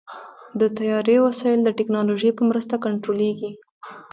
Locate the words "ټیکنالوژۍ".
1.77-2.31